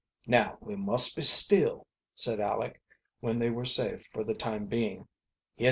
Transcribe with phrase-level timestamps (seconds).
[0.25, 2.81] "Now we must be still," said Aleck,
[3.19, 4.81] when they were safe for the time being.
[4.81, 5.07] "Hear dem a conun' dis
[5.57, 5.59] way."